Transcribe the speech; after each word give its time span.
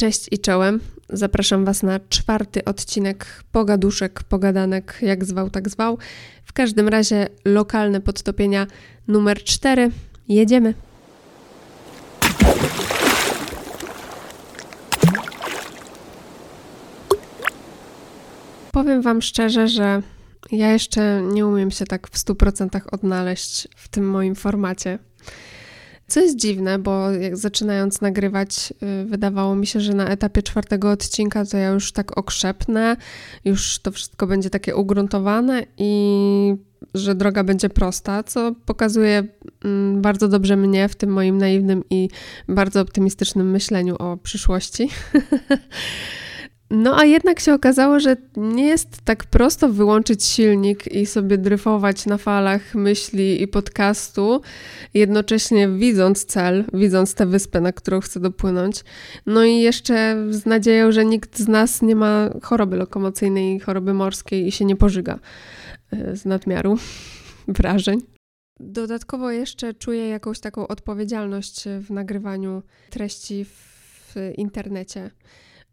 Cześć 0.00 0.26
i 0.30 0.38
czołem. 0.38 0.80
Zapraszam 1.08 1.64
Was 1.64 1.82
na 1.82 2.00
czwarty 2.08 2.64
odcinek 2.64 3.44
Pogaduszek, 3.52 4.22
Pogadanek, 4.22 4.98
jak 5.02 5.24
zwał, 5.24 5.50
tak 5.50 5.68
zwał. 5.68 5.98
W 6.44 6.52
każdym 6.52 6.88
razie 6.88 7.28
lokalne 7.44 8.00
podtopienia 8.00 8.66
numer 9.08 9.44
4. 9.44 9.90
Jedziemy. 10.28 10.74
Powiem 18.72 19.02
Wam 19.02 19.22
szczerze, 19.22 19.68
że 19.68 20.02
ja 20.52 20.72
jeszcze 20.72 21.22
nie 21.22 21.46
umiem 21.46 21.70
się 21.70 21.84
tak 21.84 22.08
w 22.08 22.16
100% 22.16 22.80
odnaleźć 22.92 23.68
w 23.76 23.88
tym 23.88 24.10
moim 24.10 24.34
formacie. 24.34 24.98
Co 26.10 26.20
jest 26.20 26.36
dziwne, 26.36 26.78
bo 26.78 27.06
zaczynając 27.32 28.00
nagrywać, 28.00 28.74
y, 29.02 29.04
wydawało 29.06 29.56
mi 29.56 29.66
się, 29.66 29.80
że 29.80 29.94
na 29.94 30.08
etapie 30.08 30.42
czwartego 30.42 30.90
odcinka 30.90 31.44
to 31.44 31.56
ja 31.56 31.68
już 31.68 31.92
tak 31.92 32.18
okrzepnę, 32.18 32.96
już 33.44 33.78
to 33.78 33.90
wszystko 33.90 34.26
będzie 34.26 34.50
takie 34.50 34.76
ugruntowane 34.76 35.62
i 35.78 36.54
że 36.94 37.14
droga 37.14 37.44
będzie 37.44 37.68
prosta, 37.68 38.22
co 38.22 38.52
pokazuje 38.66 39.24
mm, 39.64 40.02
bardzo 40.02 40.28
dobrze 40.28 40.56
mnie 40.56 40.88
w 40.88 40.96
tym 40.96 41.10
moim 41.10 41.38
naiwnym 41.38 41.84
i 41.90 42.08
bardzo 42.48 42.80
optymistycznym 42.80 43.50
myśleniu 43.50 43.96
o 43.98 44.16
przyszłości. 44.16 44.88
No 46.70 46.98
a 46.98 47.04
jednak 47.04 47.40
się 47.40 47.54
okazało, 47.54 48.00
że 48.00 48.16
nie 48.36 48.66
jest 48.66 49.02
tak 49.04 49.24
prosto 49.24 49.68
wyłączyć 49.68 50.24
silnik 50.24 50.86
i 50.86 51.06
sobie 51.06 51.38
dryfować 51.38 52.06
na 52.06 52.18
falach 52.18 52.74
myśli 52.74 53.42
i 53.42 53.48
podcastu, 53.48 54.40
jednocześnie 54.94 55.68
widząc 55.68 56.24
cel, 56.24 56.64
widząc 56.72 57.14
tę 57.14 57.26
wyspę, 57.26 57.60
na 57.60 57.72
którą 57.72 58.00
chcę 58.00 58.20
dopłynąć. 58.20 58.84
No 59.26 59.44
i 59.44 59.60
jeszcze 59.60 60.16
z 60.30 60.46
nadzieją, 60.46 60.92
że 60.92 61.04
nikt 61.04 61.38
z 61.38 61.48
nas 61.48 61.82
nie 61.82 61.96
ma 61.96 62.30
choroby 62.42 62.76
lokomocyjnej, 62.76 63.60
choroby 63.60 63.94
morskiej 63.94 64.46
i 64.46 64.52
się 64.52 64.64
nie 64.64 64.76
pożyga 64.76 65.18
e, 65.92 66.16
z 66.16 66.24
nadmiaru 66.24 66.78
wrażeń. 67.48 68.00
Dodatkowo 68.60 69.30
jeszcze 69.30 69.74
czuję 69.74 70.08
jakąś 70.08 70.40
taką 70.40 70.68
odpowiedzialność 70.68 71.64
w 71.80 71.90
nagrywaniu 71.90 72.62
treści 72.90 73.44
w 73.44 74.14
internecie 74.36 75.10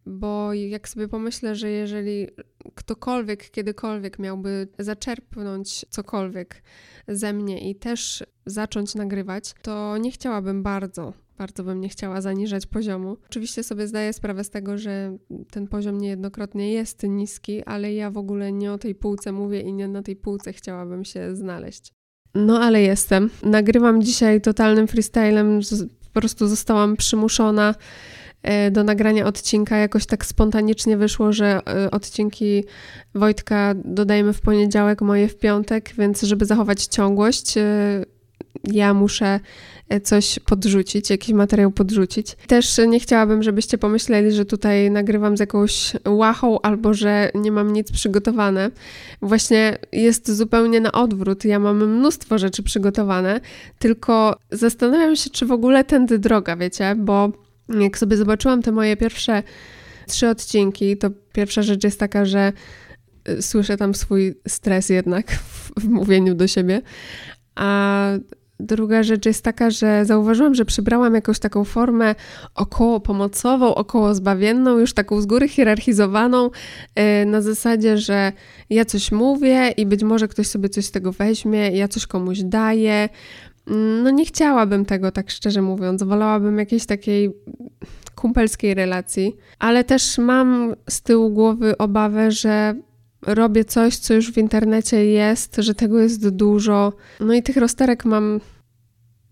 bo 0.08 0.54
jak 0.54 0.90
sobie 0.90 1.08
pomyślę, 1.08 1.56
że 1.56 1.70
jeżeli 1.70 2.28
ktokolwiek 2.76 3.50
kiedykolwiek 3.50 4.20
miałby 4.20 4.68
zaczerpnąć 4.80 5.86
cokolwiek 5.90 6.64
ze 7.08 7.34
mnie 7.34 7.70
i 7.70 7.76
też 7.76 8.24
zacząć 8.46 8.96
nagrywać, 8.96 9.54
to 9.62 9.98
nie 9.98 10.12
chciałabym 10.12 10.64
bardzo, 10.64 11.14
bardzo 11.38 11.64
bym 11.64 11.82
nie 11.82 11.90
chciała 11.90 12.22
zaniżać 12.22 12.66
poziomu. 12.66 13.18
Oczywiście 13.26 13.64
sobie 13.64 13.88
zdaję 13.88 14.14
sprawę 14.14 14.44
z 14.44 14.50
tego, 14.50 14.78
że 14.78 15.18
ten 15.52 15.68
poziom 15.68 15.98
niejednokrotnie 15.98 16.74
jest 16.74 17.04
niski, 17.04 17.64
ale 17.64 17.94
ja 17.94 18.12
w 18.12 18.18
ogóle 18.18 18.52
nie 18.52 18.72
o 18.72 18.78
tej 18.78 18.96
półce 18.96 19.32
mówię 19.32 19.62
i 19.62 19.74
nie 19.74 19.88
na 19.88 20.02
tej 20.04 20.16
półce 20.16 20.54
chciałabym 20.54 21.06
się 21.06 21.36
znaleźć. 21.36 21.94
No 22.36 22.60
ale 22.60 22.82
jestem. 22.82 23.30
Nagrywam 23.44 24.02
dzisiaj 24.02 24.42
totalnym 24.42 24.88
freestylem, 24.88 25.60
po 26.14 26.20
prostu 26.20 26.48
zostałam 26.48 26.96
przymuszona 26.96 27.76
do 28.72 28.84
nagrania 28.84 29.26
odcinka. 29.26 29.78
Jakoś 29.78 30.06
tak 30.06 30.26
spontanicznie 30.26 30.98
wyszło, 30.98 31.34
że 31.34 31.62
e, 31.68 31.92
odcinki 31.92 32.64
Wojtka 33.16 33.74
dodajemy 33.86 34.34
w 34.34 34.42
poniedziałek, 34.42 35.02
moje 35.02 35.28
w 35.28 35.38
piątek, 35.38 35.94
więc 35.98 36.22
żeby 36.22 36.46
zachować 36.46 36.86
ciągłość, 36.86 37.58
e, 37.58 38.06
ja 38.64 38.94
muszę 38.94 39.40
coś 40.04 40.40
podrzucić, 40.40 41.10
jakiś 41.10 41.34
materiał 41.34 41.72
podrzucić. 41.72 42.36
Też 42.48 42.82
nie 42.88 43.00
chciałabym, 43.00 43.44
żebyście 43.44 43.78
pomyśleli, 43.78 44.32
że 44.32 44.46
tutaj 44.46 44.92
nagrywam 44.92 45.38
z 45.38 45.40
jakąś 45.40 45.94
łachą 46.08 46.62
albo 46.62 46.94
że 46.94 47.32
nie 47.36 47.52
mam 47.52 47.74
nic 47.74 47.92
przygotowane. 47.92 48.72
Właśnie 49.22 49.78
jest 49.92 50.32
zupełnie 50.32 50.82
na 50.82 50.92
odwrót. 50.92 51.46
Ja 51.46 51.60
mam 51.60 51.98
mnóstwo 51.98 52.38
rzeczy 52.38 52.64
przygotowane, 52.64 53.40
tylko 53.80 54.38
zastanawiam 54.52 55.16
się, 55.16 55.30
czy 55.30 55.46
w 55.46 55.52
ogóle 55.52 55.84
tędy 55.84 56.20
droga, 56.20 56.56
wiecie, 56.56 56.96
bo 56.98 57.47
jak 57.70 57.98
sobie 57.98 58.18
zobaczyłam 58.18 58.62
te 58.62 58.72
moje 58.72 58.98
pierwsze 58.98 59.44
trzy 60.08 60.30
odcinki, 60.30 60.98
to 60.98 61.10
pierwsza 61.34 61.62
rzecz 61.62 61.84
jest 61.84 62.00
taka, 62.00 62.26
że 62.26 62.54
y, 63.30 63.42
słyszę 63.42 63.78
tam 63.78 63.96
swój 63.96 64.36
stres 64.48 64.90
jednak 64.90 65.32
w, 65.32 65.72
w 65.78 65.90
mówieniu 65.90 66.36
do 66.36 66.48
siebie. 66.48 66.82
A 67.56 68.12
druga 68.60 69.04
rzecz 69.04 69.26
jest 69.26 69.44
taka, 69.44 69.70
że 69.70 70.06
zauważyłam, 70.06 70.56
że 70.56 70.66
przybrałam 70.66 71.16
jakąś 71.16 71.40
taką 71.40 71.64
formę 71.64 72.16
około 72.56 73.00
pomocową, 73.00 73.76
około 73.76 74.16
zbawienną, 74.16 74.78
już 74.78 74.94
taką 74.94 75.22
z 75.22 75.26
góry 75.26 75.48
hierarchizowaną, 75.48 76.50
y, 76.50 77.26
na 77.26 77.42
zasadzie, 77.42 77.98
że 77.98 78.32
ja 78.70 78.86
coś 78.86 79.12
mówię 79.12 79.70
i 79.78 79.86
być 79.86 80.04
może 80.04 80.28
ktoś 80.28 80.48
sobie 80.48 80.70
coś 80.70 80.86
z 80.86 80.92
tego 80.92 81.12
weźmie, 81.12 81.72
ja 81.72 81.88
coś 81.88 82.08
komuś 82.08 82.40
daję. 82.44 83.10
No 84.04 84.10
nie 84.10 84.26
chciałabym 84.26 84.86
tego, 84.86 85.12
tak 85.12 85.32
szczerze 85.32 85.62
mówiąc. 85.62 86.04
Wolałabym 86.04 86.60
jakiejś 86.60 86.86
takiej 86.86 87.32
kumpelskiej 88.16 88.74
relacji, 88.74 89.36
ale 89.60 89.84
też 89.84 90.18
mam 90.18 90.76
z 90.90 91.02
tyłu 91.02 91.30
głowy 91.30 91.78
obawę, 91.78 92.32
że 92.32 92.76
robię 93.22 93.66
coś, 93.66 93.98
co 93.98 94.14
już 94.14 94.32
w 94.32 94.38
internecie 94.38 95.06
jest, 95.06 95.56
że 95.56 95.76
tego 95.76 96.00
jest 96.00 96.30
dużo. 96.30 96.94
No 97.20 97.34
i 97.34 97.44
tych 97.44 97.58
rozterek 97.58 98.06
mam, 98.06 98.40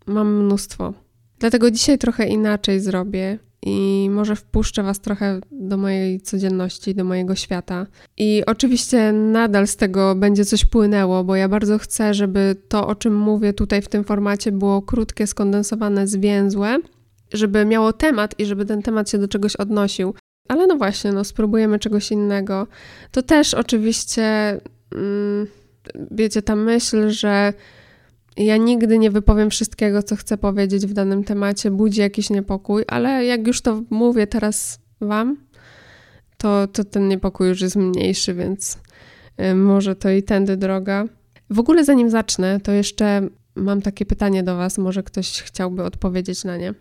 mam 0.06 0.44
mnóstwo. 0.44 0.94
Dlatego 1.40 1.72
dzisiaj 1.72 1.98
trochę 1.98 2.28
inaczej 2.28 2.80
zrobię 2.80 3.40
i 3.62 4.10
może 4.12 4.36
wpuszczę 4.36 4.84
Was 4.84 5.00
trochę 5.00 5.40
do 5.52 5.78
mojej 5.78 6.22
codzienności, 6.22 6.96
do 6.96 7.04
mojego 7.04 7.36
świata. 7.36 7.88
I 8.18 8.44
oczywiście 8.46 9.12
nadal 9.12 9.68
z 9.68 9.76
tego 9.76 10.16
będzie 10.16 10.46
coś 10.46 10.66
płynęło, 10.66 11.24
bo 11.24 11.36
ja 11.36 11.50
bardzo 11.50 11.78
chcę, 11.78 12.14
żeby 12.14 12.56
to, 12.68 12.88
o 12.88 12.96
czym 12.96 13.16
mówię 13.16 13.54
tutaj 13.54 13.82
w 13.82 13.88
tym 13.88 14.04
formacie, 14.04 14.52
było 14.52 14.82
krótkie, 14.82 15.28
skondensowane, 15.28 16.08
zwięzłe, 16.08 16.78
żeby 17.34 17.66
miało 17.66 17.94
temat 17.94 18.40
i 18.40 18.46
żeby 18.46 18.66
ten 18.66 18.82
temat 18.82 19.10
się 19.10 19.18
do 19.18 19.28
czegoś 19.28 19.56
odnosił. 19.56 20.14
Ale 20.48 20.68
no 20.68 20.78
właśnie, 20.78 21.12
no 21.12 21.24
spróbujemy 21.24 21.80
czegoś 21.80 22.12
innego. 22.12 22.68
To 23.12 23.22
też 23.22 23.54
oczywiście, 23.54 24.24
mm, 24.96 25.48
wiecie, 26.12 26.42
ta 26.42 26.56
myśl, 26.56 27.10
że 27.10 27.54
ja 28.38 28.58
nigdy 28.58 29.00
nie 29.00 29.12
wypowiem 29.12 29.50
wszystkiego, 29.50 30.04
co 30.04 30.16
chcę 30.16 30.38
powiedzieć 30.38 30.86
w 30.86 30.94
danym 30.94 31.24
temacie, 31.24 31.72
budzi 31.72 32.02
jakiś 32.02 32.30
niepokój, 32.30 32.84
ale 32.88 33.26
jak 33.26 33.48
już 33.48 33.62
to 33.62 33.82
mówię 33.90 34.28
teraz 34.28 34.80
Wam, 35.02 35.38
to, 36.38 36.68
to 36.68 36.84
ten 36.84 37.08
niepokój 37.08 37.48
już 37.48 37.62
jest 37.62 37.76
mniejszy, 37.76 38.34
więc 38.34 38.78
y, 39.42 39.56
może 39.56 39.96
to 39.96 40.10
i 40.10 40.24
tędy 40.24 40.58
droga. 40.58 41.06
W 41.50 41.60
ogóle 41.60 41.86
zanim 41.86 42.10
zacznę, 42.10 42.60
to 42.60 42.72
jeszcze 42.72 43.30
mam 43.56 43.82
takie 43.82 44.06
pytanie 44.06 44.44
do 44.44 44.58
Was, 44.58 44.78
może 44.78 45.04
ktoś 45.04 45.42
chciałby 45.42 45.84
odpowiedzieć 45.84 46.44
na 46.44 46.58
nie 46.58 46.74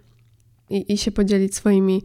i, 0.70 0.92
i 0.92 0.98
się 0.98 1.12
podzielić 1.12 1.54
swoimi 1.54 2.02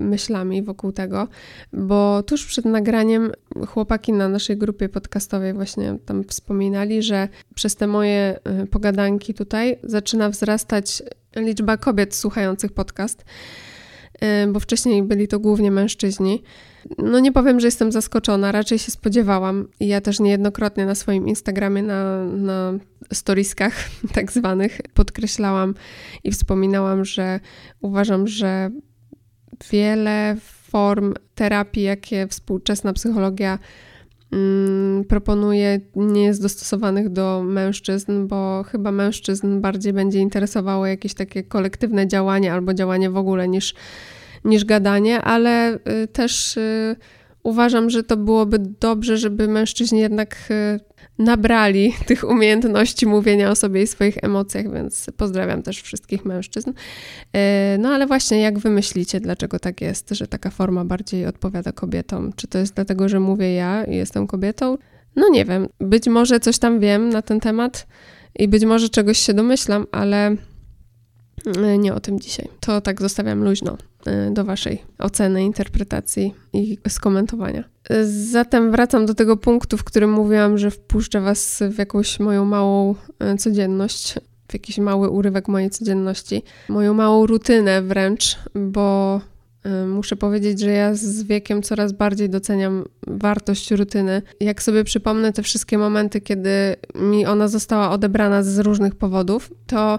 myślami 0.00 0.62
wokół 0.62 0.92
tego, 0.92 1.28
bo 1.72 2.22
tuż 2.22 2.46
przed 2.46 2.64
nagraniem 2.64 3.32
chłopaki 3.66 4.12
na 4.12 4.28
naszej 4.28 4.56
grupie 4.56 4.88
podcastowej 4.88 5.54
właśnie 5.54 5.98
tam 6.06 6.24
wspominali, 6.24 7.02
że 7.02 7.28
przez 7.54 7.76
te 7.76 7.86
moje 7.86 8.38
y, 8.62 8.66
pogadanki 8.66 9.34
tutaj 9.34 9.78
zaczyna 9.82 10.30
wzrastać 10.30 11.02
liczba 11.36 11.76
kobiet 11.76 12.14
słuchających 12.14 12.72
podcast, 12.72 13.24
y, 14.14 14.52
bo 14.52 14.60
wcześniej 14.60 15.02
byli 15.02 15.28
to 15.28 15.38
głównie 15.38 15.70
mężczyźni. 15.70 16.42
No 16.98 17.20
nie 17.20 17.32
powiem, 17.32 17.60
że 17.60 17.66
jestem 17.66 17.92
zaskoczona, 17.92 18.52
raczej 18.52 18.78
się 18.78 18.92
spodziewałam. 18.92 19.68
Ja 19.80 20.00
też 20.00 20.20
niejednokrotnie 20.20 20.86
na 20.86 20.94
swoim 20.94 21.28
Instagramie, 21.28 21.82
na, 21.82 22.24
na 22.24 22.72
tak 24.14 24.32
zwanych 24.32 24.80
podkreślałam 24.94 25.74
i 26.24 26.32
wspominałam, 26.32 27.04
że 27.04 27.40
uważam, 27.80 28.26
że 28.26 28.70
wiele 29.70 30.36
form 30.40 31.14
terapii, 31.34 31.82
jakie 31.82 32.26
współczesna 32.26 32.92
psychologia 32.92 33.58
mm, 34.32 35.04
proponuje, 35.04 35.80
nie 35.96 36.24
jest 36.24 36.42
dostosowanych 36.42 37.08
do 37.08 37.42
mężczyzn, 37.46 38.26
bo 38.26 38.62
chyba 38.62 38.92
mężczyzn 38.92 39.60
bardziej 39.60 39.92
będzie 39.92 40.18
interesowało 40.18 40.86
jakieś 40.86 41.14
takie 41.14 41.42
kolektywne 41.42 42.08
działanie 42.08 42.52
albo 42.52 42.74
działanie 42.74 43.10
w 43.10 43.16
ogóle 43.16 43.48
niż, 43.48 43.74
niż 44.44 44.64
gadanie, 44.64 45.22
ale 45.22 45.74
y, 45.74 46.08
też 46.08 46.56
y, 46.56 46.96
uważam, 47.46 47.90
że 47.90 48.02
to 48.02 48.16
byłoby 48.16 48.58
dobrze, 48.58 49.16
żeby 49.16 49.48
mężczyźni 49.48 50.00
jednak 50.00 50.36
y, 50.50 50.80
nabrali 51.18 51.94
tych 52.06 52.24
umiejętności 52.24 53.06
mówienia 53.06 53.50
o 53.50 53.54
sobie 53.54 53.82
i 53.82 53.86
swoich 53.86 54.24
emocjach, 54.24 54.72
więc 54.72 55.06
pozdrawiam 55.16 55.62
też 55.62 55.82
wszystkich 55.82 56.24
mężczyzn. 56.24 56.72
E, 57.32 57.76
no 57.78 57.88
ale 57.88 58.06
właśnie, 58.06 58.40
jak 58.40 58.58
wy 58.58 58.70
myślicie, 58.70 59.20
dlaczego 59.20 59.58
tak 59.58 59.80
jest, 59.80 60.10
że 60.10 60.26
taka 60.26 60.50
forma 60.50 60.84
bardziej 60.84 61.26
odpowiada 61.26 61.72
kobietom? 61.72 62.32
Czy 62.36 62.48
to 62.48 62.58
jest 62.58 62.74
dlatego, 62.74 63.08
że 63.08 63.20
mówię 63.20 63.54
ja 63.54 63.84
i 63.84 63.96
jestem 63.96 64.26
kobietą? 64.26 64.78
No 65.16 65.28
nie 65.28 65.44
wiem. 65.44 65.68
Być 65.80 66.06
może 66.06 66.40
coś 66.40 66.58
tam 66.58 66.80
wiem 66.80 67.08
na 67.08 67.22
ten 67.22 67.40
temat 67.40 67.86
i 68.38 68.48
być 68.48 68.64
może 68.64 68.88
czegoś 68.88 69.18
się 69.18 69.34
domyślam, 69.34 69.86
ale 69.92 70.36
e, 71.56 71.78
nie 71.78 71.94
o 71.94 72.00
tym 72.00 72.20
dzisiaj. 72.20 72.48
To 72.60 72.80
tak 72.80 73.00
zostawiam 73.00 73.44
luźno. 73.44 73.76
Y, 74.08 74.30
do 74.32 74.44
Waszej 74.44 74.82
oceny, 74.98 75.44
interpretacji 75.44 76.34
i 76.52 76.78
skomentowania. 76.88 77.64
Zatem 78.30 78.70
wracam 78.70 79.06
do 79.06 79.14
tego 79.14 79.36
punktu, 79.36 79.76
w 79.76 79.84
którym 79.84 80.12
mówiłam, 80.12 80.58
że 80.58 80.70
wpuszczę 80.70 81.20
Was 81.20 81.62
w 81.70 81.78
jakąś 81.78 82.20
moją 82.20 82.44
małą 82.44 82.94
y, 83.34 83.36
codzienność, 83.36 84.14
w 84.48 84.52
jakiś 84.52 84.78
mały 84.78 85.08
urywek 85.10 85.48
mojej 85.48 85.70
codzienności, 85.70 86.42
moją 86.68 86.94
małą 86.94 87.26
rutynę 87.26 87.82
wręcz, 87.82 88.38
bo 88.54 89.20
Muszę 89.86 90.16
powiedzieć, 90.16 90.60
że 90.60 90.70
ja 90.70 90.94
z 90.94 91.22
wiekiem 91.22 91.62
coraz 91.62 91.92
bardziej 91.92 92.30
doceniam 92.30 92.84
wartość 93.06 93.70
rutyny. 93.70 94.22
Jak 94.40 94.62
sobie 94.62 94.84
przypomnę 94.84 95.32
te 95.32 95.42
wszystkie 95.42 95.78
momenty, 95.78 96.20
kiedy 96.20 96.76
mi 96.94 97.26
ona 97.26 97.48
została 97.48 97.90
odebrana 97.90 98.42
z 98.42 98.58
różnych 98.58 98.94
powodów, 98.94 99.50
to 99.66 99.98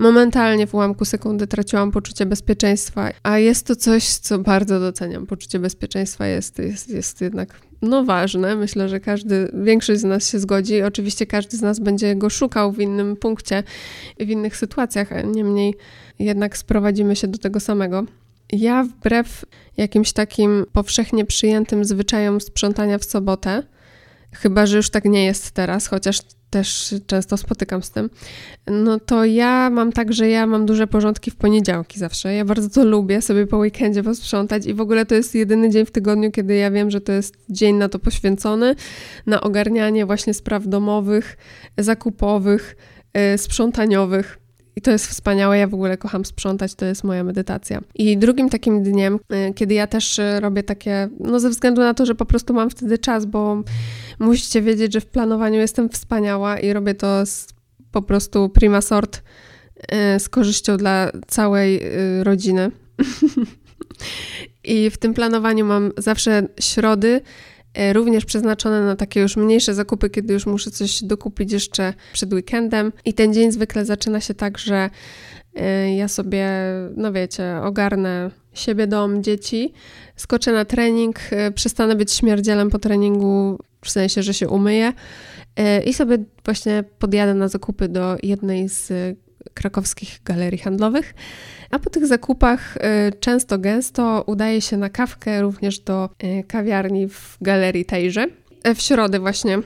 momentalnie 0.00 0.66
w 0.66 0.74
ułamku 0.74 1.04
sekundy 1.04 1.46
traciłam 1.46 1.90
poczucie 1.90 2.26
bezpieczeństwa, 2.26 3.10
a 3.22 3.38
jest 3.38 3.66
to 3.66 3.76
coś, 3.76 4.04
co 4.04 4.38
bardzo 4.38 4.80
doceniam. 4.80 5.26
Poczucie 5.26 5.58
bezpieczeństwa 5.58 6.26
jest, 6.26 6.58
jest, 6.58 6.88
jest 6.88 7.20
jednak 7.20 7.60
no 7.82 8.04
ważne. 8.04 8.56
Myślę, 8.56 8.88
że 8.88 9.00
każdy, 9.00 9.50
większość 9.54 10.00
z 10.00 10.04
nas 10.04 10.30
się 10.30 10.38
zgodzi. 10.38 10.82
Oczywiście 10.82 11.26
każdy 11.26 11.56
z 11.56 11.62
nas 11.62 11.78
będzie 11.78 12.16
go 12.16 12.30
szukał 12.30 12.72
w 12.72 12.80
innym 12.80 13.16
punkcie, 13.16 13.62
w 14.20 14.28
innych 14.28 14.56
sytuacjach, 14.56 15.08
niemniej 15.34 15.74
jednak 16.18 16.56
sprowadzimy 16.56 17.16
się 17.16 17.28
do 17.28 17.38
tego 17.38 17.60
samego. 17.60 18.04
Ja 18.52 18.84
wbrew 18.84 19.44
jakimś 19.76 20.12
takim 20.12 20.66
powszechnie 20.72 21.24
przyjętym 21.24 21.84
zwyczajom 21.84 22.40
sprzątania 22.40 22.98
w 22.98 23.04
sobotę, 23.04 23.62
chyba 24.32 24.66
że 24.66 24.76
już 24.76 24.90
tak 24.90 25.04
nie 25.04 25.24
jest 25.24 25.50
teraz, 25.50 25.86
chociaż 25.86 26.18
też 26.50 26.94
często 27.06 27.36
spotykam 27.36 27.82
z 27.82 27.90
tym, 27.90 28.10
no 28.66 29.00
to 29.00 29.24
ja 29.24 29.70
mam 29.70 29.92
tak, 29.92 30.12
że 30.12 30.28
ja 30.28 30.46
mam 30.46 30.66
duże 30.66 30.86
porządki 30.86 31.30
w 31.30 31.36
poniedziałki 31.36 31.98
zawsze. 31.98 32.34
Ja 32.34 32.44
bardzo 32.44 32.70
to 32.70 32.84
lubię 32.84 33.22
sobie 33.22 33.46
po 33.46 33.58
weekendzie 33.58 34.02
posprzątać 34.02 34.66
i 34.66 34.74
w 34.74 34.80
ogóle 34.80 35.06
to 35.06 35.14
jest 35.14 35.34
jedyny 35.34 35.70
dzień 35.70 35.86
w 35.86 35.90
tygodniu, 35.90 36.30
kiedy 36.30 36.54
ja 36.54 36.70
wiem, 36.70 36.90
że 36.90 37.00
to 37.00 37.12
jest 37.12 37.34
dzień 37.48 37.76
na 37.76 37.88
to 37.88 37.98
poświęcony, 37.98 38.74
na 39.26 39.40
ogarnianie 39.40 40.06
właśnie 40.06 40.34
spraw 40.34 40.68
domowych, 40.68 41.36
zakupowych, 41.78 42.76
yy, 43.14 43.38
sprzątaniowych. 43.38 44.39
I 44.80 44.82
to 44.82 44.90
jest 44.90 45.06
wspaniałe, 45.06 45.58
ja 45.58 45.66
w 45.66 45.74
ogóle 45.74 45.96
kocham 45.96 46.24
sprzątać, 46.24 46.74
to 46.74 46.86
jest 46.86 47.04
moja 47.04 47.24
medytacja. 47.24 47.80
I 47.94 48.18
drugim 48.18 48.48
takim 48.48 48.82
dniem, 48.82 49.18
y, 49.48 49.54
kiedy 49.54 49.74
ja 49.74 49.86
też 49.86 50.18
y, 50.18 50.40
robię 50.40 50.62
takie, 50.62 51.08
no 51.20 51.40
ze 51.40 51.50
względu 51.50 51.80
na 51.80 51.94
to, 51.94 52.06
że 52.06 52.14
po 52.14 52.26
prostu 52.26 52.54
mam 52.54 52.70
wtedy 52.70 52.98
czas, 52.98 53.26
bo 53.26 53.62
musicie 54.18 54.62
wiedzieć, 54.62 54.92
że 54.92 55.00
w 55.00 55.06
planowaniu 55.06 55.60
jestem 55.60 55.88
wspaniała 55.88 56.58
i 56.58 56.72
robię 56.72 56.94
to 56.94 57.26
z, 57.26 57.46
po 57.92 58.02
prostu 58.02 58.48
prima 58.48 58.80
sort 58.80 59.22
y, 60.16 60.20
z 60.20 60.28
korzyścią 60.28 60.76
dla 60.76 61.10
całej 61.26 61.82
rodziny. 62.22 62.70
I 64.64 64.90
w 64.90 64.98
tym 64.98 65.14
planowaniu 65.14 65.64
mam 65.64 65.92
zawsze 65.98 66.48
środy, 66.60 67.20
również 67.92 68.24
przeznaczone 68.24 68.84
na 68.84 68.96
takie 68.96 69.20
już 69.20 69.36
mniejsze 69.36 69.74
zakupy, 69.74 70.10
kiedy 70.10 70.32
już 70.32 70.46
muszę 70.46 70.70
coś 70.70 71.02
dokupić 71.02 71.52
jeszcze 71.52 71.94
przed 72.12 72.32
weekendem. 72.32 72.92
I 73.04 73.14
ten 73.14 73.34
dzień 73.34 73.52
zwykle 73.52 73.84
zaczyna 73.84 74.20
się 74.20 74.34
tak, 74.34 74.58
że 74.58 74.90
e, 75.54 75.94
ja 75.94 76.08
sobie, 76.08 76.50
no 76.96 77.12
wiecie, 77.12 77.60
ogarnę 77.62 78.30
siebie, 78.54 78.86
dom, 78.86 79.22
dzieci, 79.22 79.72
skoczę 80.16 80.52
na 80.52 80.64
trening, 80.64 81.18
e, 81.30 81.50
przestanę 81.50 81.96
być 81.96 82.12
śmierdzielem 82.12 82.70
po 82.70 82.78
treningu, 82.78 83.58
w 83.84 83.90
sensie, 83.90 84.22
że 84.22 84.34
się 84.34 84.48
umyję 84.48 84.92
i 85.86 85.94
sobie 85.94 86.18
właśnie 86.44 86.84
podjadę 86.98 87.34
na 87.34 87.48
zakupy 87.48 87.88
do 87.88 88.16
jednej 88.22 88.68
z 88.68 88.92
krakowskich 89.54 90.20
galerii 90.24 90.58
handlowych. 90.58 91.14
A 91.70 91.78
po 91.78 91.90
tych 91.90 92.06
zakupach 92.06 92.76
y, 92.76 92.80
często 93.20 93.58
gęsto 93.58 94.24
udaje 94.26 94.60
się 94.60 94.76
na 94.76 94.88
kawkę 94.88 95.42
również 95.42 95.78
do 95.78 96.10
y, 96.24 96.44
kawiarni 96.44 97.08
w 97.08 97.36
galerii 97.40 97.84
tejże. 97.84 98.26
E, 98.62 98.74
w 98.74 98.80
środę 98.80 99.20
właśnie. 99.20 99.58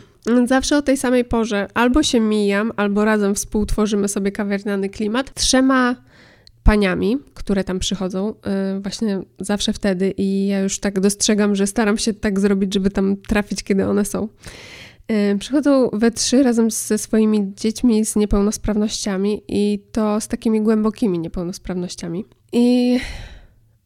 Zawsze 0.47 0.77
o 0.77 0.83
tej 0.83 0.97
samej 0.97 1.25
porze 1.25 1.69
albo 1.75 2.03
się 2.03 2.21
mijam, 2.21 2.73
albo 2.77 3.05
razem 3.05 3.35
współtworzymy 3.35 4.09
sobie 4.09 4.33
kawiarniany 4.33 4.89
klimat 4.89 5.35
trzema 5.35 5.97
paniami, 6.63 7.19
które 7.35 7.65
tam 7.65 7.79
przychodzą, 7.79 8.35
y, 8.77 8.81
właśnie 8.81 9.21
zawsze 9.41 9.73
wtedy 9.73 10.15
i 10.17 10.47
ja 10.47 10.61
już 10.61 10.79
tak 10.79 11.01
dostrzegam, 11.01 11.55
że 11.55 11.67
staram 11.67 11.99
się 11.99 12.15
tak 12.15 12.41
zrobić, 12.41 12.75
żeby 12.75 12.91
tam 12.91 13.17
trafić, 13.17 13.63
kiedy 13.63 13.87
one 13.87 14.05
są. 14.05 14.29
Przychodzą 15.39 15.89
we 15.93 16.11
trzy 16.11 16.43
razem 16.43 16.71
ze 16.71 16.99
swoimi 16.99 17.53
dziećmi 17.55 18.05
z 18.05 18.17
niepełnosprawnościami 18.17 19.43
i 19.49 19.85
to 19.93 20.21
z 20.21 20.29
takimi 20.29 20.63
głębokimi 20.63 21.19
niepełnosprawnościami. 21.19 22.25
I 22.53 22.99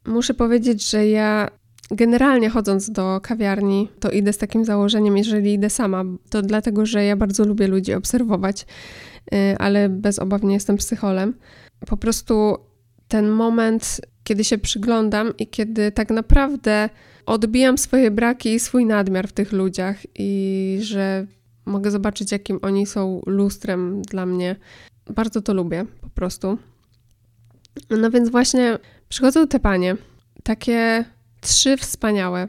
muszę 0.05 0.33
powiedzieć, 0.33 0.89
że 0.89 1.07
ja 1.07 1.49
generalnie 1.91 2.49
chodząc 2.49 2.89
do 2.89 3.19
kawiarni, 3.21 3.89
to 3.99 4.11
idę 4.11 4.33
z 4.33 4.37
takim 4.37 4.65
założeniem, 4.65 5.17
jeżeli 5.17 5.53
idę 5.53 5.69
sama, 5.69 6.03
to 6.29 6.41
dlatego, 6.41 6.85
że 6.85 7.05
ja 7.05 7.15
bardzo 7.15 7.45
lubię 7.45 7.67
ludzi 7.67 7.93
obserwować, 7.93 8.65
y, 9.33 9.57
ale 9.57 9.89
bez 9.89 10.19
obaw 10.19 10.43
nie 10.43 10.53
jestem 10.53 10.77
psycholem. 10.77 11.33
Po 11.87 11.97
prostu 11.97 12.57
ten 13.07 13.29
moment, 13.29 14.01
kiedy 14.29 14.43
się 14.43 14.57
przyglądam 14.57 15.37
i 15.37 15.47
kiedy 15.47 15.91
tak 15.91 16.09
naprawdę 16.09 16.89
odbijam 17.25 17.77
swoje 17.77 18.11
braki 18.11 18.53
i 18.53 18.59
swój 18.59 18.85
nadmiar 18.85 19.27
w 19.27 19.31
tych 19.31 19.51
ludziach 19.51 19.97
i 20.15 20.79
że 20.81 21.25
mogę 21.65 21.91
zobaczyć, 21.91 22.31
jakim 22.31 22.59
oni 22.61 22.85
są 22.85 23.21
lustrem 23.25 24.01
dla 24.01 24.25
mnie. 24.25 24.55
Bardzo 25.09 25.41
to 25.41 25.53
lubię, 25.53 25.85
po 26.01 26.09
prostu. 26.09 26.57
No 27.89 28.11
więc 28.11 28.29
właśnie 28.29 28.79
przychodzą 29.09 29.47
te 29.47 29.59
panie, 29.59 29.95
takie 30.43 31.05
trzy 31.41 31.77
wspaniałe, 31.77 32.47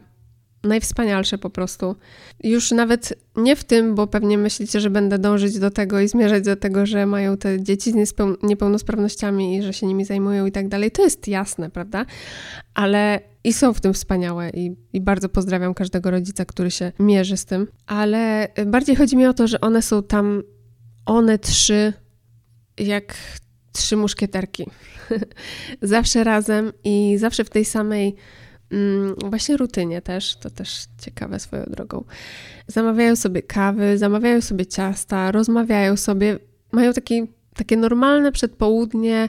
najwspanialsze 0.65 1.39
po 1.39 1.51
prostu. 1.51 1.97
Już 2.45 2.71
nawet 2.71 3.13
nie 3.37 3.57
w 3.57 3.65
tym, 3.65 3.95
bo 3.95 4.07
pewnie 4.07 4.39
myślicie, 4.39 4.81
że 4.81 4.91
będę 4.91 5.19
dążyć 5.19 5.59
do 5.59 5.71
tego 5.71 6.01
i 6.01 6.09
zmierzać 6.09 6.45
do 6.45 6.57
tego, 6.57 6.87
że 6.87 7.07
mają 7.07 7.37
te 7.37 7.63
dzieci 7.63 8.07
z 8.07 8.15
niepełnosprawnościami 8.43 9.57
i 9.57 9.63
że 9.63 9.73
się 9.73 9.87
nimi 9.87 10.05
zajmują 10.05 10.47
i 10.47 10.53
tak 10.53 10.69
dalej. 10.69 10.91
To 10.91 11.03
jest 11.03 11.29
jasne, 11.29 11.71
prawda? 11.71 12.07
Ale 12.75 13.21
i 13.45 13.53
są 13.53 13.75
w 13.75 13.81
tym 13.81 13.95
wspaniałe 13.95 14.51
i, 14.51 14.77
i 14.93 15.01
bardzo 15.01 15.29
pozdrawiam 15.29 15.75
każdego 15.75 16.11
rodzica, 16.11 16.45
który 16.45 16.71
się 16.71 16.93
mierzy 16.99 17.37
z 17.37 17.45
tym. 17.45 17.67
Ale 17.87 18.49
bardziej 18.67 18.97
chodzi 18.97 19.17
mi 19.17 19.27
o 19.27 19.35
to, 19.35 19.47
że 19.47 19.61
one 19.61 19.83
są 19.83 20.03
tam, 20.03 20.43
one 21.07 21.39
trzy, 21.39 21.93
jak 22.79 23.15
trzy 23.73 23.97
muszkieterki. 23.97 24.67
zawsze 25.83 26.25
razem 26.25 26.73
i 26.85 27.17
zawsze 27.19 27.45
w 27.45 27.51
tej 27.51 27.65
samej 27.65 28.17
właśnie 29.25 29.57
rutynie 29.57 30.03
też, 30.03 30.37
to 30.37 30.51
też 30.51 30.85
ciekawe 31.01 31.41
swoją 31.41 31.65
drogą. 31.65 32.05
Zamawiają 32.67 33.17
sobie 33.17 33.43
kawy, 33.43 33.99
zamawiają 33.99 34.41
sobie 34.41 34.67
ciasta, 34.67 35.33
rozmawiają 35.33 35.97
sobie, 35.97 36.39
mają 36.73 36.93
taki, 36.93 37.23
takie 37.55 37.77
normalne 37.77 38.33
przedpołudnie, 38.33 39.29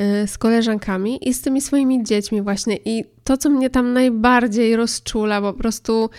Y, 0.00 0.26
z 0.26 0.38
koleżankami 0.38 1.28
i 1.28 1.34
z 1.34 1.42
tymi 1.42 1.60
swoimi 1.60 2.04
dziećmi 2.04 2.42
właśnie. 2.42 2.78
I 2.84 3.04
to, 3.24 3.36
co 3.36 3.50
mnie 3.50 3.70
tam 3.70 3.92
najbardziej 3.92 4.76
rozczula, 4.76 5.40
po 5.40 5.52
prostu, 5.52 6.10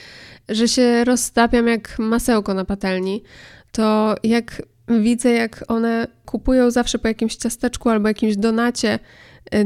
że 0.50 0.68
się 0.68 1.04
roztapiam 1.04 1.68
jak 1.68 2.00
masełko 2.00 2.54
na 2.54 2.66
patelni, 2.66 3.24
to 3.72 4.16
jak 4.24 4.62
widzę, 4.88 5.32
jak 5.32 5.64
one 5.68 6.08
kupują 6.26 6.72
zawsze 6.72 7.00
po 7.00 7.08
jakimś 7.08 7.36
ciasteczku 7.36 7.90
albo 7.90 8.08
jakimś 8.08 8.36
donacie 8.38 9.00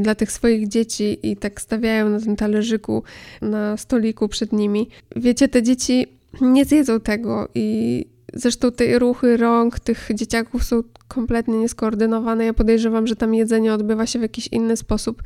dla 0.00 0.14
tych 0.14 0.32
swoich 0.32 0.68
dzieci 0.68 1.18
i 1.22 1.36
tak 1.36 1.60
stawiają 1.60 2.08
na 2.08 2.20
tym 2.20 2.36
talerzyku, 2.36 3.02
na 3.42 3.76
stoliku 3.76 4.28
przed 4.28 4.52
nimi. 4.52 4.88
Wiecie, 5.16 5.48
te 5.48 5.62
dzieci 5.62 6.06
nie 6.40 6.64
zjedzą 6.64 7.00
tego 7.00 7.48
i 7.54 8.06
Zresztą 8.34 8.72
te 8.72 8.98
ruchy 8.98 9.36
rąk 9.36 9.80
tych 9.80 10.08
dzieciaków 10.14 10.64
są 10.64 10.82
kompletnie 11.08 11.58
nieskoordynowane. 11.58 12.44
Ja 12.44 12.54
podejrzewam, 12.54 13.06
że 13.06 13.16
tam 13.16 13.34
jedzenie 13.34 13.72
odbywa 13.72 14.06
się 14.06 14.18
w 14.18 14.22
jakiś 14.22 14.46
inny 14.46 14.76
sposób, 14.76 15.22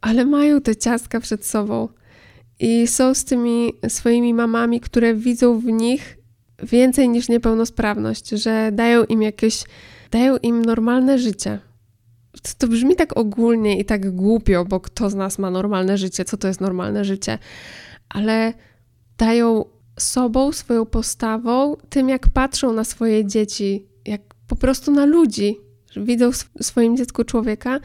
ale 0.00 0.24
mają 0.24 0.60
te 0.60 0.76
ciastka 0.76 1.20
przed 1.20 1.46
sobą 1.46 1.88
i 2.60 2.86
są 2.86 3.14
z 3.14 3.24
tymi 3.24 3.72
swoimi 3.88 4.34
mamami, 4.34 4.80
które 4.80 5.14
widzą 5.14 5.58
w 5.58 5.64
nich 5.64 6.16
więcej 6.62 7.08
niż 7.08 7.28
niepełnosprawność, 7.28 8.28
że 8.28 8.70
dają 8.72 9.04
im 9.04 9.22
jakieś, 9.22 9.64
dają 10.10 10.36
im 10.36 10.64
normalne 10.64 11.18
życie. 11.18 11.58
To, 12.58 12.68
brzmi 12.68 12.96
tak 12.96 13.16
ogólnie 13.16 13.78
i 13.78 13.84
tak 13.84 14.10
głupio, 14.10 14.64
bo 14.64 14.80
kto 14.80 15.10
z 15.10 15.14
nas 15.14 15.38
ma 15.38 15.50
normalne 15.50 15.98
życie, 15.98 16.24
co 16.24 16.36
to 16.36 16.48
jest 16.48 16.60
normalne 16.60 17.04
życie, 17.04 17.38
ale 18.08 18.52
dają 19.18 19.64
sobą, 19.98 20.52
swoją 20.52 20.86
postawą, 20.86 21.76
tym 21.88 22.08
jak 22.08 22.28
patrzą 22.28 22.72
na 22.72 22.84
swoje 22.84 23.26
dzieci, 23.26 23.86
jak 24.04 24.20
po 24.46 24.56
prostu 24.56 24.90
na 24.90 25.04
ludzi, 25.04 25.56
widzą 25.96 26.32
w 26.32 26.64
swoim 26.64 26.96
dziecku 26.96 27.24
człowieka, 27.24 27.80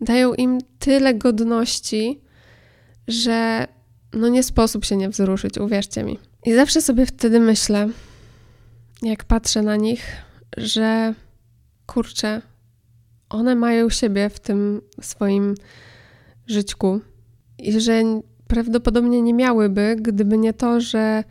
dają 0.00 0.34
im 0.34 0.58
tyle 0.78 1.14
godności, 1.14 2.20
że 3.08 3.66
no 4.12 4.28
nie 4.28 4.42
sposób 4.42 4.84
się 4.84 4.96
nie 4.96 5.08
wzruszyć, 5.08 5.58
uwierzcie 5.58 6.04
mi. 6.04 6.18
I 6.46 6.54
zawsze 6.54 6.82
sobie 6.82 7.06
wtedy 7.06 7.40
myślę, 7.40 7.88
jak 9.02 9.24
patrzę 9.24 9.62
na 9.62 9.76
nich, 9.76 10.06
że 10.56 11.14
kurczę, 11.86 12.42
one 13.32 13.54
mają 13.54 13.90
siebie 13.90 14.30
w 14.30 14.40
tym 14.40 14.80
swoim 15.00 15.54
żyćku 16.46 17.00
i 17.58 17.80
że 17.80 18.02
prawdopodobnie 18.46 19.22
nie 19.22 19.34
miałyby, 19.34 19.96
gdyby 20.00 20.38
nie 20.38 20.52
to, 20.52 20.80
że 20.80 21.24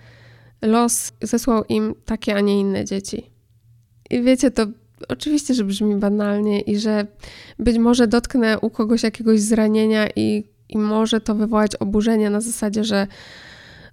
los 0.61 1.13
zesłał 1.21 1.63
im 1.69 1.95
takie, 2.05 2.35
a 2.35 2.39
nie 2.39 2.59
inne 2.59 2.85
dzieci. 2.85 3.31
I 4.09 4.21
wiecie, 4.21 4.51
to 4.51 4.65
oczywiście, 5.07 5.53
że 5.53 5.63
brzmi 5.63 5.95
banalnie 5.95 6.61
i 6.61 6.79
że 6.79 7.07
być 7.59 7.77
może 7.77 8.07
dotknę 8.07 8.59
u 8.59 8.69
kogoś 8.69 9.03
jakiegoś 9.03 9.41
zranienia 9.41 10.07
i, 10.15 10.43
i 10.69 10.77
może 10.77 11.21
to 11.21 11.35
wywołać 11.35 11.75
oburzenie 11.75 12.29
na 12.29 12.41
zasadzie, 12.41 12.83
że 12.83 13.07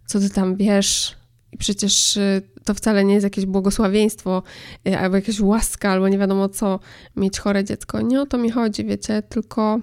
co 0.07 0.21
ty 0.21 0.31
tam 0.31 0.57
wiesz, 0.57 1.17
i 1.53 1.57
przecież 1.57 2.17
y, 2.17 2.43
to 2.65 2.75
wcale 2.75 3.05
nie 3.05 3.15
jest 3.15 3.25
jakieś 3.25 3.47
błogosławieństwo, 3.47 4.43
y, 4.89 4.99
albo 4.99 5.17
jakaś 5.17 5.41
łaska, 5.41 5.91
albo 5.91 6.09
nie 6.09 6.19
wiadomo 6.19 6.49
co, 6.49 6.81
mieć 7.17 7.39
chore 7.39 7.65
dziecko. 7.65 8.01
Nie 8.01 8.21
o 8.21 8.27
to 8.27 8.39
mi 8.39 8.51
chodzi, 8.51 8.85
wiecie, 8.85 9.23
tylko, 9.23 9.81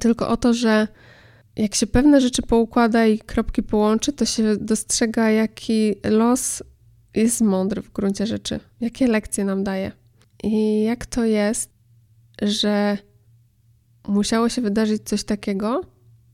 tylko 0.00 0.28
o 0.28 0.36
to, 0.36 0.54
że 0.54 0.88
jak 1.56 1.74
się 1.74 1.86
pewne 1.86 2.20
rzeczy 2.20 2.42
poukłada 2.42 3.06
i 3.06 3.18
kropki 3.18 3.62
połączy, 3.62 4.12
to 4.12 4.24
się 4.24 4.56
dostrzega, 4.56 5.30
jaki 5.30 5.94
los 6.04 6.62
jest 7.14 7.40
mądry 7.40 7.82
w 7.82 7.92
gruncie 7.92 8.26
rzeczy, 8.26 8.60
jakie 8.80 9.06
lekcje 9.06 9.44
nam 9.44 9.64
daje. 9.64 9.92
I 10.42 10.82
jak 10.82 11.06
to 11.06 11.24
jest, 11.24 11.70
że 12.42 12.98
musiało 14.08 14.48
się 14.48 14.62
wydarzyć 14.62 15.02
coś 15.02 15.24
takiego, 15.24 15.80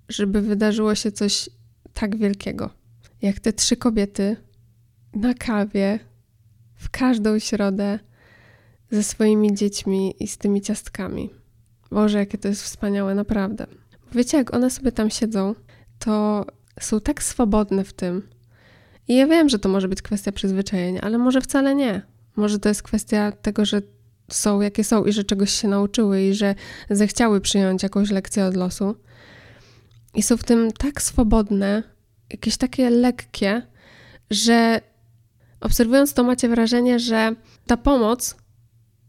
żeby 0.08 0.40
wydarzyło 0.40 0.94
się 0.94 1.12
coś 1.12 1.50
tak 1.94 2.16
wielkiego. 2.16 2.70
Jak 3.22 3.40
te 3.40 3.52
trzy 3.52 3.76
kobiety 3.76 4.36
na 5.14 5.34
kawie 5.34 5.98
w 6.74 6.90
każdą 6.90 7.38
środę 7.38 7.98
ze 8.90 9.02
swoimi 9.02 9.54
dziećmi 9.54 10.14
i 10.20 10.28
z 10.28 10.38
tymi 10.38 10.60
ciastkami. 10.60 11.30
Boże, 11.90 12.18
jakie 12.18 12.38
to 12.38 12.48
jest 12.48 12.62
wspaniałe, 12.62 13.14
naprawdę. 13.14 13.66
Wiecie, 14.12 14.38
jak 14.38 14.54
one 14.54 14.70
sobie 14.70 14.92
tam 14.92 15.10
siedzą, 15.10 15.54
to 15.98 16.46
są 16.80 17.00
tak 17.00 17.22
swobodne 17.22 17.84
w 17.84 17.92
tym. 17.92 18.28
I 19.08 19.16
ja 19.16 19.26
wiem, 19.26 19.48
że 19.48 19.58
to 19.58 19.68
może 19.68 19.88
być 19.88 20.02
kwestia 20.02 20.32
przyzwyczajenia, 20.32 21.00
ale 21.00 21.18
może 21.18 21.40
wcale 21.40 21.74
nie. 21.74 22.02
Może 22.36 22.58
to 22.58 22.68
jest 22.68 22.82
kwestia 22.82 23.32
tego, 23.32 23.64
że 23.64 23.82
są 24.30 24.60
jakie 24.60 24.84
są 24.84 25.04
i 25.04 25.12
że 25.12 25.24
czegoś 25.24 25.50
się 25.50 25.68
nauczyły 25.68 26.22
i 26.22 26.34
że 26.34 26.54
zechciały 26.90 27.40
przyjąć 27.40 27.82
jakąś 27.82 28.10
lekcję 28.10 28.44
od 28.44 28.56
losu. 28.56 28.96
I 30.14 30.22
są 30.22 30.36
w 30.36 30.44
tym 30.44 30.72
tak 30.72 31.02
swobodne, 31.02 31.82
jakieś 32.30 32.56
takie 32.56 32.90
lekkie, 32.90 33.62
że 34.30 34.80
obserwując 35.62 36.14
to 36.14 36.24
macie 36.24 36.48
wrażenie, 36.48 36.98
że 36.98 37.34
ta 37.66 37.76
pomoc, 37.76 38.36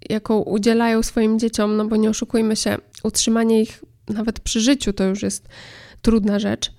jaką 0.09 0.39
udzielają 0.39 1.03
swoim 1.03 1.39
dzieciom, 1.39 1.77
no 1.77 1.85
bo 1.85 1.95
nie 1.95 2.09
oszukujmy 2.09 2.55
się, 2.55 2.77
utrzymanie 3.03 3.61
ich 3.61 3.83
nawet 4.09 4.39
przy 4.39 4.59
życiu 4.59 4.93
to 4.93 5.03
już 5.03 5.21
jest 5.23 5.47
trudna 6.01 6.39
rzecz, 6.39 6.71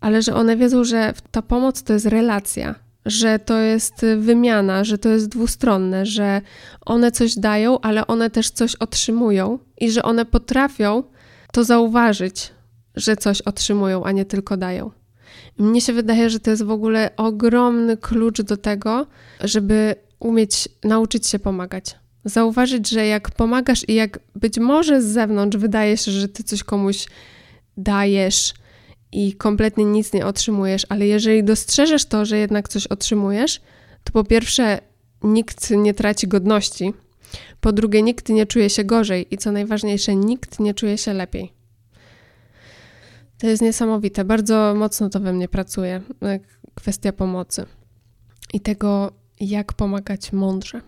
ale 0.00 0.22
że 0.22 0.34
one 0.34 0.56
wiedzą, 0.56 0.84
że 0.84 1.12
ta 1.30 1.42
pomoc 1.42 1.82
to 1.82 1.92
jest 1.92 2.06
relacja, 2.06 2.74
że 3.06 3.38
to 3.38 3.58
jest 3.58 4.06
wymiana, 4.18 4.84
że 4.84 4.98
to 4.98 5.08
jest 5.08 5.28
dwustronne, 5.28 6.06
że 6.06 6.40
one 6.80 7.12
coś 7.12 7.34
dają, 7.34 7.80
ale 7.80 8.06
one 8.06 8.30
też 8.30 8.50
coś 8.50 8.74
otrzymują 8.74 9.58
i 9.80 9.90
że 9.90 10.02
one 10.02 10.24
potrafią 10.24 11.02
to 11.52 11.64
zauważyć, 11.64 12.52
że 12.94 13.16
coś 13.16 13.42
otrzymują, 13.42 14.04
a 14.04 14.12
nie 14.12 14.24
tylko 14.24 14.56
dają. 14.56 14.90
Mnie 15.58 15.80
się 15.80 15.92
wydaje, 15.92 16.30
że 16.30 16.40
to 16.40 16.50
jest 16.50 16.62
w 16.62 16.70
ogóle 16.70 17.10
ogromny 17.16 17.96
klucz 17.96 18.42
do 18.42 18.56
tego, 18.56 19.06
żeby 19.40 19.94
umieć 20.18 20.68
nauczyć 20.84 21.26
się 21.26 21.38
pomagać. 21.38 21.96
Zauważyć, 22.24 22.88
że 22.88 23.06
jak 23.06 23.30
pomagasz 23.30 23.88
i 23.88 23.94
jak 23.94 24.18
być 24.34 24.58
może 24.58 25.02
z 25.02 25.06
zewnątrz 25.06 25.56
wydaje 25.56 25.96
się, 25.96 26.10
że 26.10 26.28
ty 26.28 26.42
coś 26.42 26.64
komuś 26.64 27.06
dajesz 27.76 28.54
i 29.12 29.32
kompletnie 29.32 29.84
nic 29.84 30.12
nie 30.12 30.26
otrzymujesz, 30.26 30.86
ale 30.88 31.06
jeżeli 31.06 31.44
dostrzeżesz 31.44 32.04
to, 32.04 32.24
że 32.24 32.38
jednak 32.38 32.68
coś 32.68 32.86
otrzymujesz, 32.86 33.60
to 34.04 34.12
po 34.12 34.24
pierwsze 34.24 34.80
nikt 35.22 35.70
nie 35.70 35.94
traci 35.94 36.28
godności, 36.28 36.92
po 37.60 37.72
drugie 37.72 38.02
nikt 38.02 38.28
nie 38.28 38.46
czuje 38.46 38.70
się 38.70 38.84
gorzej 38.84 39.34
i 39.34 39.38
co 39.38 39.52
najważniejsze, 39.52 40.16
nikt 40.16 40.60
nie 40.60 40.74
czuje 40.74 40.98
się 40.98 41.12
lepiej. 41.12 41.55
To 43.38 43.46
jest 43.46 43.62
niesamowite. 43.62 44.24
Bardzo 44.24 44.74
mocno 44.76 45.08
to 45.08 45.20
we 45.20 45.32
mnie 45.32 45.48
pracuje. 45.48 46.02
Kwestia 46.74 47.12
pomocy 47.12 47.66
i 48.52 48.60
tego, 48.60 49.12
jak 49.40 49.72
pomagać 49.72 50.32
mądrze. 50.32 50.80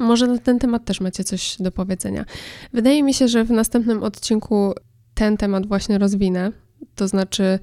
Może 0.00 0.26
na 0.26 0.38
ten 0.38 0.58
temat 0.58 0.84
też 0.84 1.00
macie 1.00 1.24
coś 1.24 1.56
do 1.60 1.72
powiedzenia. 1.72 2.24
Wydaje 2.72 3.02
mi 3.02 3.14
się, 3.14 3.28
że 3.28 3.44
w 3.44 3.50
następnym 3.50 4.02
odcinku 4.02 4.72
ten 5.14 5.36
temat 5.36 5.66
właśnie 5.66 5.98
rozwinę, 5.98 6.52
to 6.94 7.08
znaczy 7.08 7.58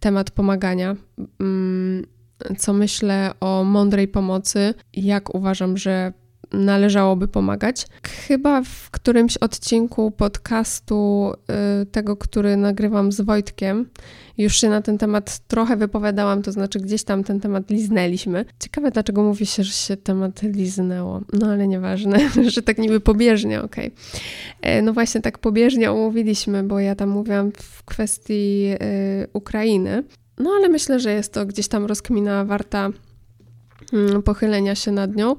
temat 0.00 0.30
pomagania. 0.30 0.96
Mm, 1.40 2.06
co 2.58 2.72
myślę 2.72 3.34
o 3.40 3.64
mądrej 3.64 4.08
pomocy, 4.08 4.74
jak 4.92 5.34
uważam, 5.34 5.76
że 5.76 6.12
należałoby 6.52 7.28
pomagać. 7.28 7.86
Chyba 8.02 8.62
w 8.62 8.90
którymś 8.90 9.36
odcinku 9.36 10.10
podcastu, 10.10 11.32
y, 11.82 11.86
tego, 11.86 12.16
który 12.16 12.56
nagrywam 12.56 13.12
z 13.12 13.20
Wojtkiem, 13.20 13.88
już 14.38 14.60
się 14.60 14.68
na 14.68 14.82
ten 14.82 14.98
temat 14.98 15.38
trochę 15.38 15.76
wypowiadałam, 15.76 16.42
to 16.42 16.52
znaczy 16.52 16.80
gdzieś 16.80 17.04
tam 17.04 17.24
ten 17.24 17.40
temat 17.40 17.70
liznęliśmy. 17.70 18.44
Ciekawe, 18.60 18.90
dlaczego 18.90 19.22
mówi 19.22 19.46
się, 19.46 19.64
że 19.64 19.72
się 19.72 19.96
temat 19.96 20.42
liznęło. 20.42 21.20
No 21.32 21.46
ale 21.46 21.66
nieważne, 21.66 22.30
że 22.54 22.62
tak 22.62 22.78
niby 22.78 23.00
pobieżnie, 23.00 23.62
okej. 23.62 23.90
Okay. 24.60 24.82
No 24.82 24.92
właśnie 24.92 25.20
tak 25.20 25.38
pobieżnie 25.38 25.90
omówiliśmy, 25.90 26.62
bo 26.62 26.80
ja 26.80 26.94
tam 26.94 27.08
mówiłam 27.08 27.52
w 27.52 27.84
kwestii 27.84 28.70
y, 28.82 29.28
Ukrainy. 29.32 30.04
No 30.38 30.50
ale 30.56 30.68
myślę, 30.68 31.00
że 31.00 31.12
jest 31.12 31.32
to 31.32 31.46
gdzieś 31.46 31.68
tam 31.68 31.86
rozkmina 31.86 32.44
warta 32.44 32.90
mm, 33.92 34.22
pochylenia 34.22 34.74
się 34.74 34.92
nad 34.92 35.16
nią. 35.16 35.36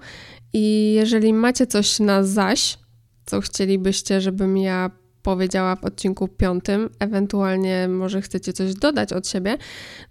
I 0.58 0.94
jeżeli 0.94 1.34
macie 1.34 1.68
coś 1.68 2.00
na 2.00 2.24
zaś, 2.24 2.78
co 3.26 3.42
chcielibyście, 3.42 4.22
żebym 4.22 4.58
ja 4.58 4.92
powiedziała 5.22 5.76
w 5.76 5.84
odcinku 5.84 6.28
piątym, 6.28 6.90
ewentualnie 7.00 7.88
może 7.88 8.22
chcecie 8.22 8.54
coś 8.54 8.74
dodać 8.74 9.14
od 9.14 9.28
siebie, 9.28 9.58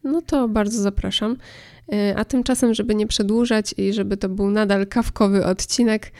no 0.03 0.23
to 0.23 0.49
bardzo 0.49 0.83
zapraszam. 0.83 1.37
Y, 1.93 2.17
a 2.17 2.25
tymczasem, 2.25 2.75
żeby 2.75 2.95
nie 2.95 3.07
przedłużać 3.07 3.75
i 3.77 3.93
żeby 3.93 4.17
to 4.17 4.29
był 4.29 4.51
nadal 4.51 4.87
kawkowy 4.87 5.47
odcinek, 5.47 6.13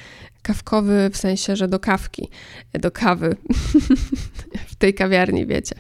kawkowy 0.43 1.11
w 1.13 1.17
sensie, 1.17 1.57
że 1.57 1.69
do 1.69 1.79
kawki, 1.79 2.29
do 2.75 2.91
kawy 2.91 3.37
w 4.73 4.77
tej 4.77 4.95
kawiarni, 4.95 5.47
wiecie. 5.47 5.75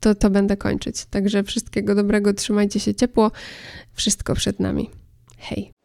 To, 0.00 0.14
to 0.14 0.30
będę 0.30 0.56
kończyć. 0.56 1.04
Także 1.04 1.42
wszystkiego 1.42 1.94
dobrego, 1.94 2.34
trzymajcie 2.34 2.80
się 2.80 2.94
ciepło. 2.94 3.30
Wszystko 3.92 4.34
przed 4.34 4.60
nami. 4.60 4.90
Hej. 5.38 5.79